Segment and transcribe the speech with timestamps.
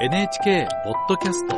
[0.00, 1.56] NHK ポッドキャスト。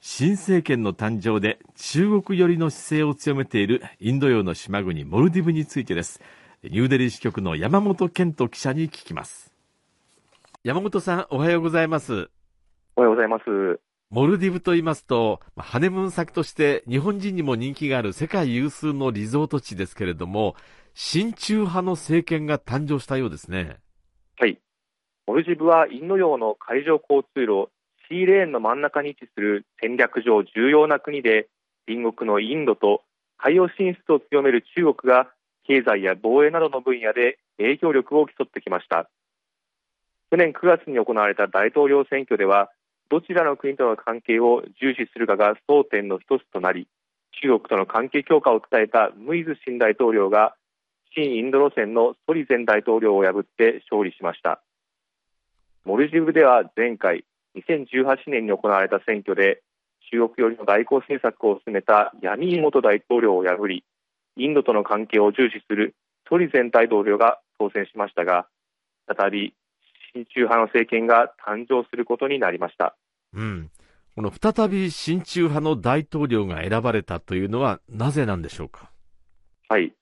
[0.00, 6.22] 新政権の誕生で中国寄りの姿勢を強めているインド洋の島国モルディブについてです。
[6.62, 9.52] ニューデリー支局の山本健人記者に聞きます。
[10.64, 12.30] 山本さんおはようございます。
[12.96, 20.56] おはようございますモルディブと言いますと、ハネムーン先として日本人にも人気がある世界有数のリゾート地ですけれども、
[20.94, 23.76] 親中派の政権が誕生したようですね。
[24.38, 24.58] はい。
[25.26, 27.68] モルディブはインド洋の海上交通路、
[28.08, 31.48] シーレーンの真ん中に位置する戦略上重要な国で、
[31.86, 33.02] 隣国のインドと
[33.36, 35.30] 海洋進出を強める中国が
[35.64, 39.10] 経済や防衛などの分野で影響力を競ってきました。
[40.30, 42.70] 去年9月に行われた大統領選挙では、
[43.10, 46.88] どちらの国との関係を重視するかが争点の一つとなり
[47.42, 50.54] 中国との関係強化を伝えたムイズ新大統領が
[51.14, 54.62] 新インド路線のソリ前大統領を破って勝利しました。
[55.84, 57.24] モルジブでは前回
[57.56, 59.62] 2018年に行われた選挙で
[60.10, 63.84] 中国寄りの外交政策を進めたヤミー元大統領を破り
[64.36, 65.94] インドとの関係を重視する
[66.28, 68.46] ソリ前大統領が当選しましたが
[69.06, 69.54] 再び
[70.18, 72.96] 親中派の政権が誕生することになりました。
[73.34, 73.70] うん。
[74.16, 78.90] この再び親中派の大統領が選ばれたというのはなぜなんでしょうか？
[79.68, 79.92] はい。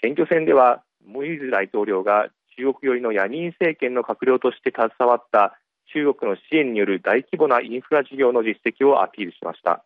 [0.00, 5.58] 選挙戦では、モイーズ大統領が中国寄りのヤニン政権の閣僚として携わった
[5.92, 9.84] 中国の支援による大規模なインフラ事業の実績をアピールしました。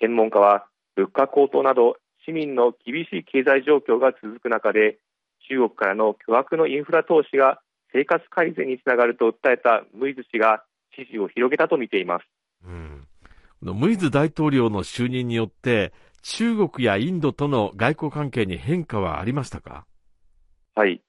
[0.00, 4.98] 専門家は、物価高騰など市民の厳しい経済状況が続く中で、
[5.48, 7.60] 中国からの巨額のインフラ投資が
[7.92, 10.64] 生活改善につながると訴えたムイズ氏が
[10.96, 12.24] 支持を広げたと見ています。
[12.64, 13.06] うん、
[13.62, 19.86] ムイズ大統領の就任によって中国やインドとの外交関係に変化はありましたか？
[20.74, 21.00] はい。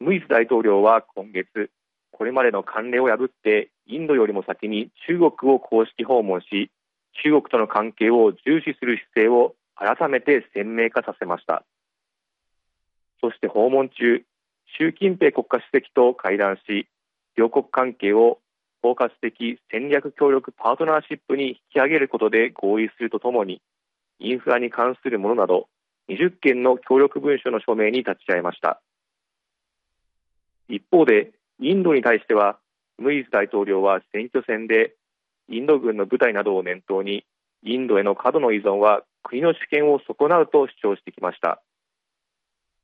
[0.00, 1.70] ムイズ大統領は今月、
[2.10, 6.70] これまでの慣例を破ってインドよりも先に中国を公式訪問し、
[7.22, 11.64] 中国との関係を重視する姿勢を改めて鮮明化させました。
[13.20, 14.22] そして訪問中、
[14.78, 16.88] 習近平国家主席と会談し、
[17.36, 18.38] 両国関係を
[18.82, 23.60] 包括的戦略協力パートナーシップに引き上げることで合意するとともに、
[24.18, 25.68] インフラに関するものなど
[26.10, 28.80] 20件の協力文書の署名に立ち会いました。
[30.68, 31.30] 一方で、
[31.60, 32.58] インドに対しては、
[32.98, 34.94] ムイズ大統領は選挙戦で、
[35.48, 37.24] インド軍の部隊などを念頭に、
[37.62, 41.62] インドへの過度の依存は国の主権を損なうと主張してきました。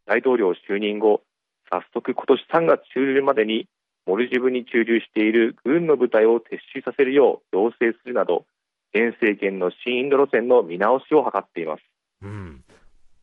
[0.06, 1.22] 大統領就任後、
[1.70, 3.68] 早速今年3月中旬までに
[4.06, 8.46] モルジブに駐留している軍の部隊を撤収させるよう要請するなど
[8.94, 11.82] 現政権の新インド路線の見直しを図っています、
[12.22, 12.64] うん、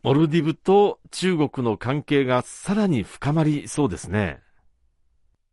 [0.03, 4.41] モルディブと中国の関係がさらに深まりそうですね。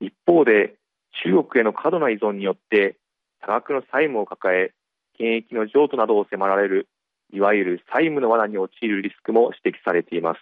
[0.00, 0.74] 一方で
[1.22, 2.96] 中国への過度な依存によって
[3.40, 4.72] 多額の債務を抱え
[5.16, 6.88] 権益の譲渡などを迫られる
[7.32, 10.40] いわゆる債務の罠に陥るリスクも指摘されています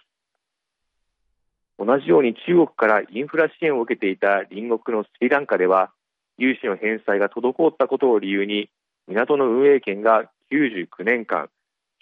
[1.79, 5.91] 同じように中国からインフラ支援を受けていた隣国のスリランカでは
[6.37, 8.69] 融資の返済が滞ったことを理由に
[9.07, 11.49] 港の運営権が99年間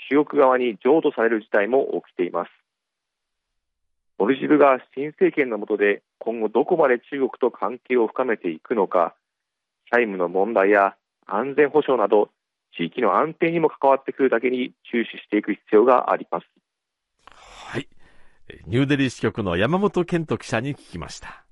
[0.10, 2.52] 中国側に譲渡される事態も起きています。
[4.18, 9.14] モルジブが新政権の下で今後どこまで中国と関係を深めていくのか
[9.92, 10.96] 債務の問題や
[11.28, 12.30] 安全保障など
[12.76, 16.48] 地域の安定にも関わってくるだけに注視していく必要があります。
[18.66, 21.47] ニューデリー支局の山本健人記者に聞きました。